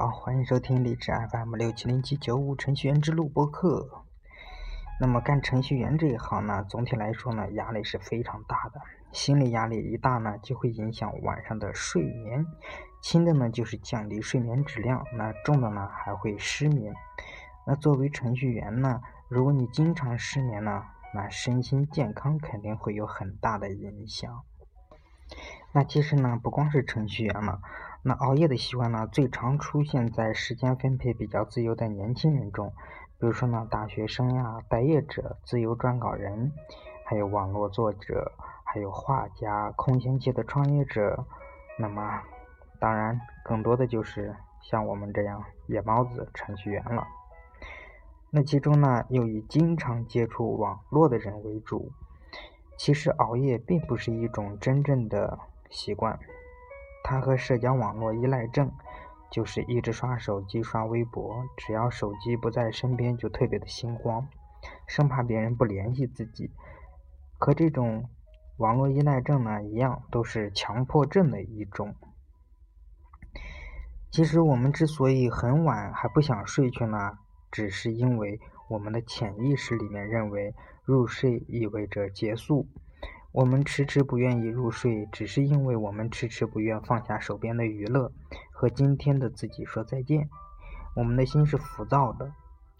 [0.00, 4.04] 好，欢迎收听荔枝 FM 六七零七九五程序员之路播客。
[5.00, 8.80] 那么干程序员这一行呢，总体来说呢，压力是非常大的。
[9.10, 12.46] 心理压力一大呢，就会影响晚上的睡眠。
[13.02, 16.94] 轻的呢，就是降低睡眠质量；那重的呢，还会失眠。
[17.66, 24.44] 那作为程序员呢，如果你经常失眠呢，那身心健康肯定会有很大的影响。
[25.72, 27.58] 那其实呢，不光是程序员嘛。
[28.02, 32.72] 那熬夜的习惯呢，最常出现在时间分配比较自由的年轻人中，
[33.18, 36.52] 比如说呢，大学生呀、待业者、自由撰稿人，
[37.04, 38.32] 还有网络作者，
[38.64, 41.26] 还有画家、空闲期的创业者。
[41.78, 42.22] 那么，
[42.78, 47.06] 当然，更多的就是像我们这样夜猫子程序员了。
[48.30, 51.90] 那其中呢，又以经常接触网络的人为主。
[52.76, 56.18] 其实熬夜并不是一种真正的习惯。
[57.02, 58.70] 他和社交网络依赖症，
[59.30, 64.28] 就是一直刷手机、刷微博，只要手机不在身边就特别的心慌，
[64.86, 66.50] 生怕别人不联系自己。
[67.38, 68.08] 和这种
[68.56, 71.94] 网络依赖症呢一样，都是强迫症的一种。
[74.10, 77.18] 其实我们之所以很晚还不想睡去呢，
[77.50, 82.66] 只是因为我们的潜意识里面认为入睡意味着结束。
[83.30, 88.10] 我们迟迟不愿意入睡，只是因为我们迟迟不愿放下手边的娱乐，
[88.50, 90.30] 和今天的自己说再见。
[90.96, 92.32] 我们的心是浮躁的，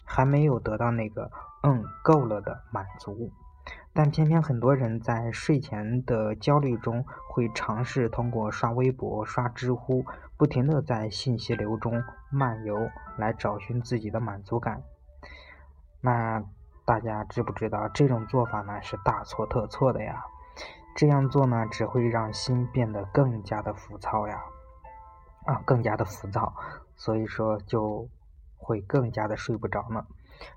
[0.04, 1.30] 还没有得到那个
[1.62, 3.30] “嗯，够了”的满足。
[3.92, 10.06] 但偏偏很多人在睡前的焦虑中，会尝试通过刷微博、刷知乎，
[10.38, 14.82] 不停地在信息流中漫游，来找寻自己的满足感。
[16.00, 16.42] 那
[16.86, 18.80] 大家知不知道这种做法呢？
[18.80, 20.24] 是大错特错的呀！
[20.98, 24.42] 这样做呢，只会让心变得更加的浮躁呀，
[25.46, 26.52] 啊，更加的浮躁，
[26.96, 28.08] 所以说就
[28.56, 30.04] 会更加的睡不着呢。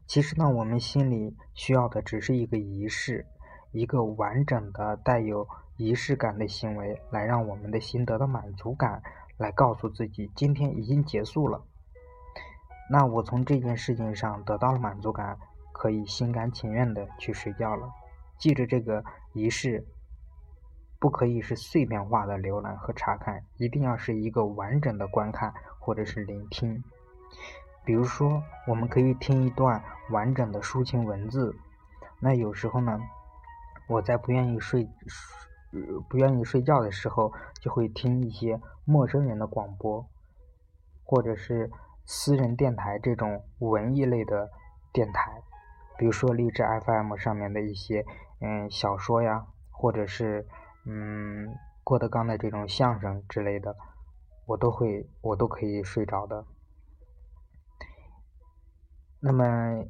[0.08, 3.28] 其实呢，我们心里需要的只是一个仪式，
[3.72, 5.48] 一个完整的带有
[5.78, 9.04] 仪式感的行为，来让我们的心得到满足感，
[9.38, 11.64] 来告诉自己今天已经结束了。
[12.90, 15.38] 那我从这件事情上得到了满足感，
[15.72, 17.88] 可以心甘情愿的去睡觉了。
[18.40, 19.04] 记着这个
[19.34, 19.86] 仪式。
[21.02, 26.84] 不可以是碎片化的浏览和查看，一定要是一个完整的观看或者是聆听。
[27.84, 31.56] 比如说，我们可以听一段完整的抒情文字。
[32.20, 33.00] 那有时候呢，
[33.88, 34.88] 我在不愿意睡、
[36.08, 40.06] 不愿意睡觉的时候，就会听一些陌生人的广播，
[41.04, 41.72] 或者是
[42.06, 44.52] 私人电台这种文艺类的
[44.94, 45.42] 电台，
[45.98, 48.06] 比如说励志 FM 上面的一些
[48.40, 50.46] 嗯小说呀，或者是。
[50.84, 53.76] 嗯，郭德纲的这种相声之类的，
[54.46, 56.46] 我都会，我都可以睡着的。
[59.20, 59.86] 那么，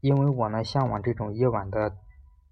[0.00, 1.96] 因为我呢向往这种夜晚的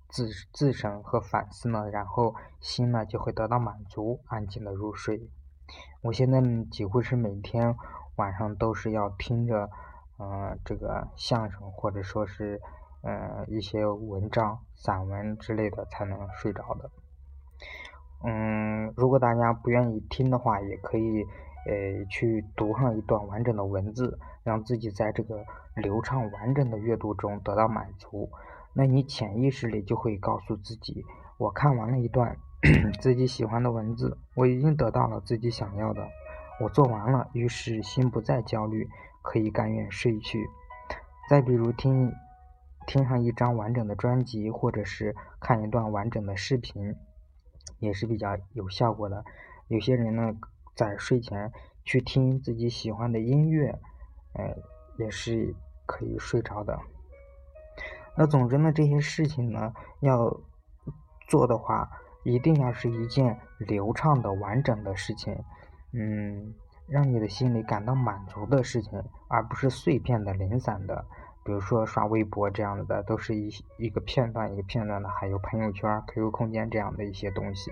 [0.08, 5.30] 自自省和反思呢，然后心呢就会得到满足，安静的入睡。
[6.02, 7.76] 我现在几乎是每天
[8.16, 9.70] 晚上都是要听着，
[10.18, 12.60] 嗯，这个相声或者说是，
[13.02, 16.90] 嗯，一些文章、散文之类的才能睡着的。
[18.26, 21.22] 嗯，如果大家不愿意听的话，也可以，
[21.66, 25.44] 呃，去读上一段完整的文字，让自己在这个
[25.76, 28.30] 流畅完整的阅读中得到满足。
[28.72, 31.04] 那你潜意识里就会告诉自己，
[31.38, 32.36] 我看完了一段
[32.98, 36.08] 自己喜欢的文字，我已经得到了自己想要的，
[36.60, 38.88] 我做完了，于是心不再焦虑，
[39.22, 40.48] 可以甘愿睡去。
[41.28, 42.10] 再比如听，
[42.86, 46.96] 听上一张完整的专辑，或者是看一段完整的视频。
[47.84, 49.24] 也是比较有效果的。
[49.68, 50.34] 有些人呢，
[50.74, 51.52] 在睡前
[51.84, 53.78] 去听自己喜欢的音乐，
[54.32, 54.56] 呃，
[54.98, 55.54] 也是
[55.86, 56.78] 可以睡着的。
[58.16, 60.40] 那总之呢，这些事情呢，要
[61.28, 61.90] 做的话，
[62.24, 65.36] 一定要是一件流畅的、完整的事情，
[65.92, 66.54] 嗯，
[66.86, 71.04] 让你的心里感到满足的事情，而不是碎片的、零散的。
[71.44, 77.70] 比如说刷微博这样的，都是一一个片段一个片段的，还有朋友圈、QQ 空间这样的一些东西。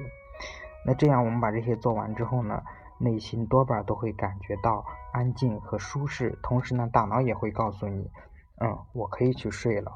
[0.85, 2.63] 那这样我们把这些做完之后呢，
[2.99, 8.11] 内心多半都会感觉到安静和舒适，同时呢，大脑也会告诉你，
[8.61, 9.95] 嗯，我可以去睡了。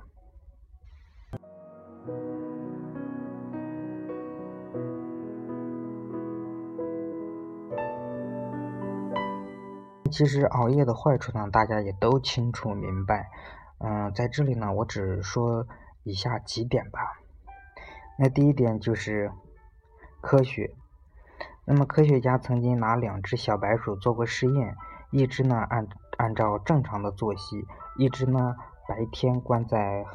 [10.10, 13.28] 其实熬夜的坏处呢，大家也都清楚明白。
[13.78, 15.66] 嗯，在这里呢，我只说
[16.02, 17.20] 以下几点吧。
[18.18, 19.30] 那第一点就是
[20.20, 20.74] 科学。
[21.66, 24.76] 那么科学家曾经拿两只小白鼠做过试验，
[25.10, 25.86] 一只呢按
[26.16, 28.56] 按照正常的作息，一只呢
[28.88, 30.06] 白天关在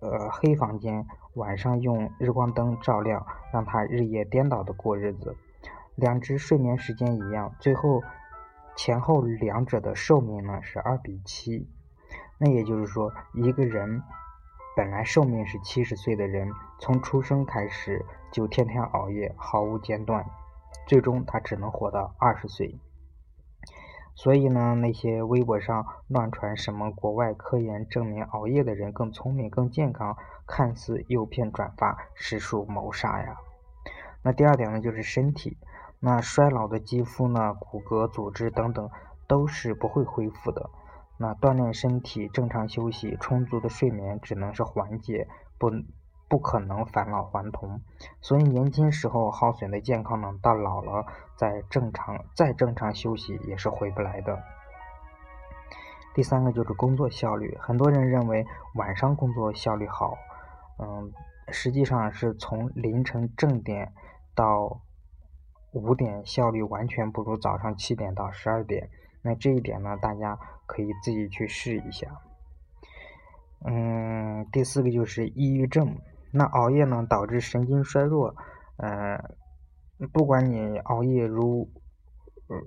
[0.00, 5.36] 呃黑房间，晚上用日光灯照亮，让它日夜颠倒的过日子。
[5.94, 8.02] 两只睡眠时间一样，最后
[8.74, 11.68] 前后两者的寿命呢是二比七。
[12.38, 14.02] 那也就是说，一个人
[14.76, 20.26] 本来寿命是七十岁的人，从出生开始就天天熬夜，毫无间断，
[20.86, 22.78] 最终他只能活到二十岁。
[24.14, 30.16] 所以呢，那些微博上乱传什么国外科研证明熬夜的人更聪明、更健康，
[30.46, 33.36] 看似诱骗转发，实属谋杀呀。
[34.22, 35.58] 那第二点呢，就是身体。
[36.00, 38.90] 那衰老的肌肤呢，骨骼、组织等等
[39.26, 40.70] 都是不会恢复的。
[41.18, 45.28] 那锻炼身体、正常休息、充足的睡眠，只能是缓解，
[45.58, 45.70] 不
[46.28, 47.80] 不可能返老还童。
[48.20, 54.38] 所以年轻时候耗损的健康呢，到老了再正常再正常休息也是回不来的。
[56.14, 60.16] 第三个就是工作效率，很多人认为晚上工作效率好，
[60.78, 61.12] 嗯，
[61.48, 63.92] 实际上是从凌晨正点
[64.34, 64.80] 到。
[65.72, 68.88] 五点效率完全不如早上七点到十二点，
[69.20, 72.20] 那这一点呢，大家可以自己去试一下。
[73.64, 75.96] 嗯，第四个就是抑郁症，
[76.30, 78.36] 那熬夜呢导致神经衰弱，
[78.76, 79.36] 呃，
[80.12, 81.70] 不管你熬夜如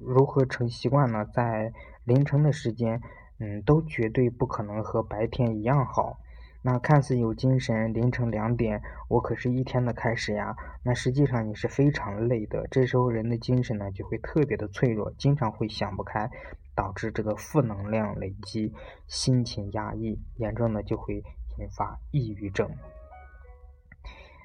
[0.01, 1.71] 如何成习惯呢，在
[2.03, 3.01] 凌晨的时间，
[3.37, 6.17] 嗯，都绝对不可能和白天一样好。
[6.61, 10.57] 那看似有精神，凌晨两点，我可是一天的开始呀。
[10.83, 16.29] 那实际上你是非常累的，这时候人的精神呢就会特别的脆弱，经常会想不开，
[16.79, 18.73] 导致这个负能量累积，
[19.05, 21.15] 心情压抑，严重的就会
[21.57, 22.71] 引发抑郁症。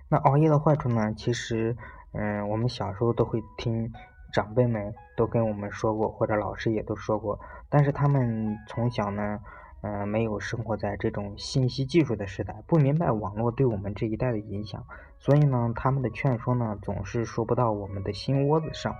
[0.08, 1.14] 那熬夜的坏处呢？
[1.14, 1.76] 其实，
[2.10, 3.92] 嗯，我们小时候都会听
[4.32, 7.38] 长辈们都跟我们说过，或者老师也都说过，
[7.68, 9.38] 但是他们从小呢。
[9.86, 14.82] 嗯，没有生活在这种信息技术的时代，不明白网络对我们这一代的影响，
[15.18, 18.96] 所以呢，他们的劝说呢总是说不到我们的心窝子上。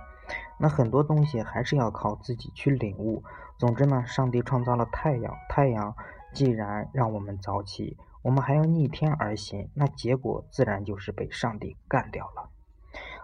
[0.57, 3.23] 那很多东西还是要靠自己去领悟。
[3.57, 5.95] 总之呢，上帝创造了太阳，太阳
[6.33, 12.49] 既然让我们早起，我们还要逆天而行，那结果自然就是被上帝干掉了。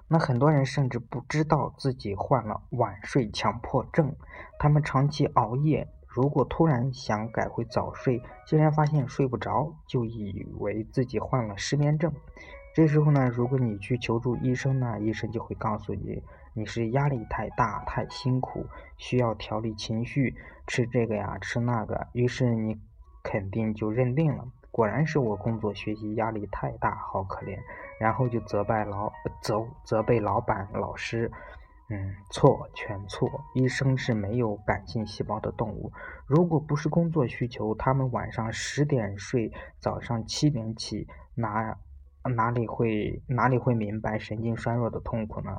[0.08, 4.16] 那很多人甚至不知道自己患了晚睡强迫症，
[4.60, 5.88] 他们长期熬夜。
[6.06, 12.12] 如果突然想改回早睡，竟然发现睡不着，就以为自己患了失眠症。
[12.76, 16.22] 这时候呢，如果你去求助医生呢，医生就会告诉你，
[16.54, 18.66] 你是压力太大、太辛苦，
[18.98, 20.36] 需要调理情绪，
[20.68, 22.08] 吃这个呀，吃那个。
[22.14, 22.80] 于是你
[23.24, 27.58] 肯定就认定了，果然是我工作学习压力太大，好可怜。
[28.00, 29.12] 然后就责备老
[29.42, 31.32] 责责备老板、老师。
[31.94, 33.30] 嗯，错，全错。
[33.54, 35.92] 医生是没有感性细胞的动物。
[36.26, 41.06] 如果不是工作需求，他们晚上十点睡，早上七点起，
[41.36, 41.78] 哪
[42.24, 45.58] 哪里会哪里会明白神经衰弱的痛苦呢？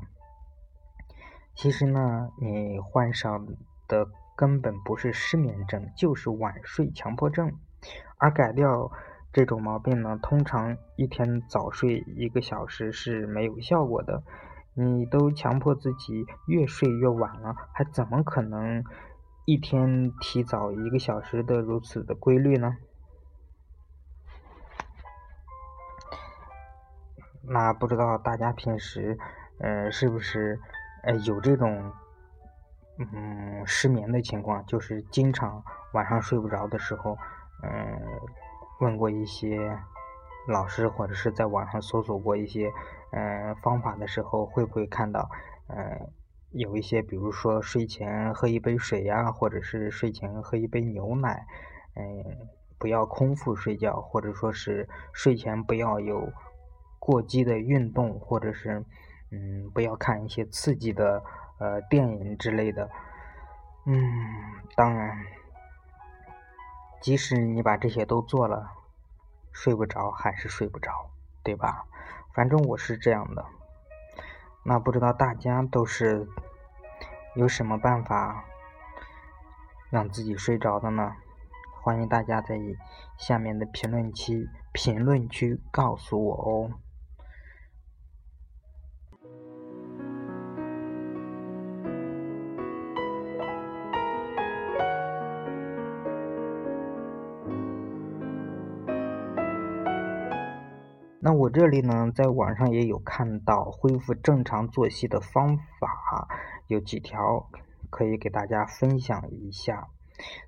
[1.55, 3.47] 其实呢，你患上
[3.87, 7.53] 的根本不是失眠症，就是晚睡强迫症。
[8.17, 8.91] 而改掉
[9.33, 14.23] 这种毛病呢，通常一天早睡一个小时是没有效果的。
[14.75, 18.83] 你都强迫自己越睡越晚了，还怎么可能
[19.45, 22.79] 一天提早一个小时的如此的规律呢？
[27.43, 29.19] 那不知道大家平时，
[29.59, 30.59] 呃，是不是
[31.03, 31.93] 呃有这种
[32.99, 34.65] 嗯失眠的情况？
[34.67, 37.17] 就是经常晚上睡不着的时候，
[37.63, 37.99] 嗯，
[38.81, 39.79] 问过一些。
[40.49, 42.69] 老师或者是在网上搜索过一些
[43.13, 45.31] 嗯方法的时候，会不会看到
[45.69, 46.11] 嗯
[46.51, 51.47] 有一些，比如说睡前喝一杯水呀，或者是睡前喝一杯牛奶，
[51.95, 56.33] 嗯，不要空腹睡觉，或者说是睡前不要有
[56.99, 58.85] 过激的运动，或者是
[59.33, 61.25] 嗯不要看一些刺激的
[61.59, 62.89] 呃电影之类的。
[63.87, 63.99] 嗯，
[64.77, 65.27] 当然，
[67.01, 68.71] 即使你把这些都做了。
[69.55, 71.11] 睡不着还是睡不着，
[71.43, 71.85] 对吧？
[72.33, 73.45] 反正我是这样的。
[74.65, 76.27] 那不知道大家都是
[77.35, 78.47] 有什么办法
[79.91, 81.17] 让自己睡着的呢？
[81.83, 82.59] 欢迎大家在
[83.19, 86.71] 下面的评论区评论区告诉我哦。
[101.25, 106.27] 那我这里呢，在网上也有看到恢复正常作息的方法，
[106.67, 107.49] 有几条，
[107.91, 109.87] 可以给大家分享一下。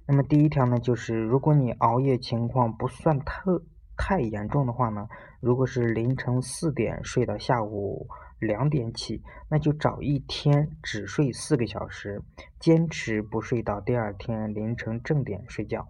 [0.05, 3.63] 那么第一条呢，就是如果你熬夜情况不算特
[3.97, 5.07] 太严重的话呢，
[5.39, 8.09] 如果是凌晨四点睡到下午
[8.41, 12.21] 两点起，那就找一天只睡四个小时，
[12.59, 15.87] 坚持不睡到第二天凌晨正点睡觉。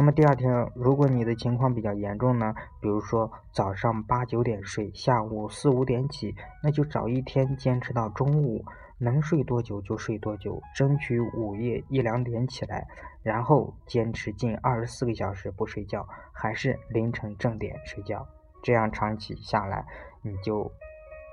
[0.00, 8.64] 那么第二天，如果你的情况比较严重呢，比如说早上八九点睡，下午四五点起，那就找一天坚持到中午。
[8.96, 12.88] 能睡多久就睡多久，争取午夜一两点起来，
[13.22, 18.26] 然后坚持近二十四个小时不睡觉，还是凌晨正点睡觉，
[18.62, 19.84] 这样长期下来，
[20.22, 20.72] 你就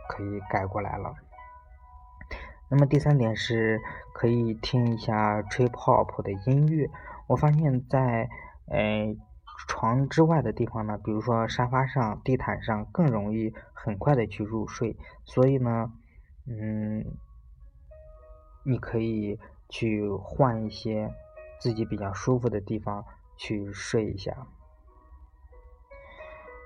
[0.09, 1.13] 可以改过来了。
[2.67, 3.79] 那么第三点是，
[4.13, 6.89] 可以听一下 trip hop 的音乐。
[7.27, 8.29] 我发现，在
[8.67, 9.15] 呃
[9.67, 14.97] 床之外的地方呢，比如说沙发上、地毯上，更容易很快的去入睡。
[15.25, 15.91] 所以呢，
[16.45, 17.17] 嗯。
[18.69, 21.09] 你可以去换一些
[21.57, 23.05] 自己比较舒服的地方
[23.37, 24.45] 去睡一下。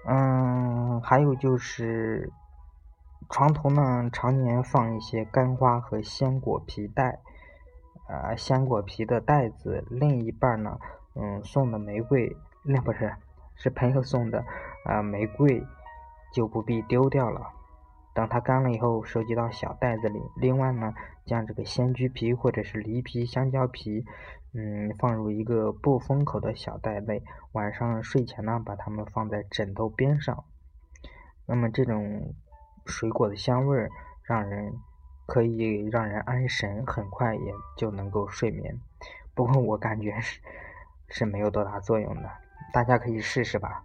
[0.07, 2.31] 嗯，还有就是
[3.29, 7.19] 床头呢，常年放一些干花和鲜果皮袋，
[8.07, 10.79] 呃，鲜果皮的袋子，另一半呢，
[11.15, 13.13] 嗯，送的玫瑰，那不是，
[13.55, 14.43] 是朋友送的，
[14.85, 15.63] 呃，玫瑰
[16.33, 17.51] 就不必丢掉了。
[18.13, 20.21] 等它干了以后，收集到小袋子里。
[20.35, 20.93] 另外呢，
[21.25, 24.05] 将这个鲜橘皮或者是梨皮、香蕉皮，
[24.53, 27.23] 嗯，放入一个不封口的小袋内。
[27.53, 30.43] 晚上睡前呢，把它们放在枕头边上。
[31.45, 32.35] 那么这种
[32.85, 33.89] 水果的香味儿，
[34.23, 34.73] 让人
[35.25, 38.77] 可以让人安神，很快也就能够睡眠。
[39.33, 40.41] 不过我感觉是
[41.11, 42.31] 是没有多大作用的，
[42.73, 43.83] 大家可以试试吧。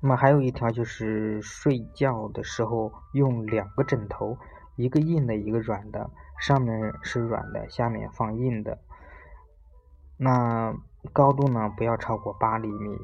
[0.00, 4.36] 那么还有一条就是睡觉的时候用两个枕头，
[4.76, 6.10] 一个硬的，一个软的，
[6.40, 8.78] 上面是软的，下面放硬的。
[10.16, 10.74] 那
[11.12, 12.98] 高度呢不要超过八厘米。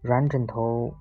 [0.00, 0.94] 软枕头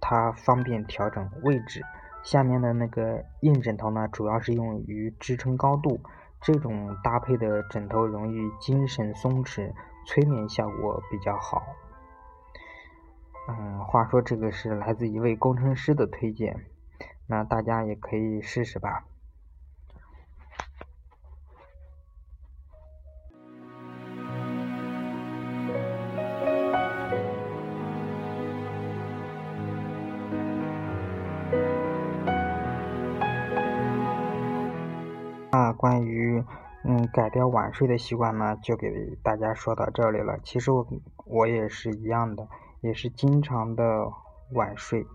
[0.00, 1.82] 它方便调整位置，
[2.22, 6.00] 下面的那个硬枕头呢主要是用于支撑高度。
[6.42, 9.72] 这种搭配的枕头容易精神松弛，
[10.04, 11.62] 催眠效果比较好。
[13.48, 16.66] 嗯，话说这个是来自一位工程师的推荐，
[17.26, 19.04] 那大家也可以试试吧。
[36.84, 40.38] 嗯改掉晚睡的习惯呢，就给大家说到这里了。
[40.42, 40.86] 其实我
[41.24, 42.48] 我也是一样的。
[42.82, 44.10] 也是经常的
[44.54, 45.06] 晚睡，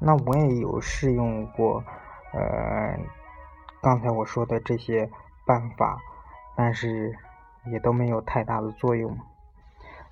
[0.00, 1.82] 那我也有试用过，
[2.34, 2.98] 呃，
[3.80, 5.10] 刚才我说的这些
[5.46, 5.98] 办法，
[6.54, 7.16] 但是
[7.72, 9.16] 也都没有太大的作用。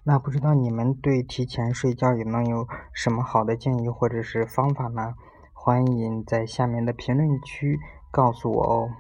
[0.03, 5.13] 那不知道你们对提前睡觉也能有什么好的建议或者是方法呢？
[5.53, 7.79] 欢迎在下面的评论区
[8.11, 8.91] 告诉我哦。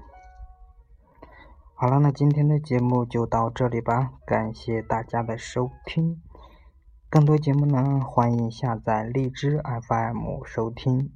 [1.79, 6.23] 好了，那今天的节目就到这里吧，感谢大家的收听。
[7.11, 11.13] 更多节目呢，欢迎下载荔枝 FM 收听。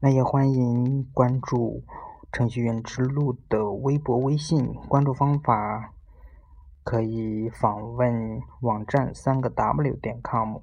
[0.00, 1.84] 那也欢迎关注
[2.32, 4.74] 程序员之路的微博、微信。
[4.88, 5.94] 关注方法
[6.82, 10.56] 可以访问网站三个 W 点 com。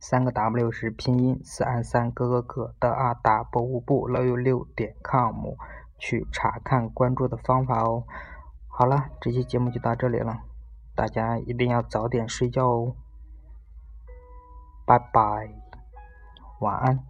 [0.00, 5.54] 三个 W 是拼音四安三哥哥哥的啊达博物部六六六点 com
[5.98, 8.04] 去查看关注的方法哦。
[8.68, 10.40] 好了，这期节目就到这里了。
[10.94, 12.94] 大家一定要早点睡觉哦，
[14.86, 15.50] 拜拜，
[16.60, 17.07] 晚安。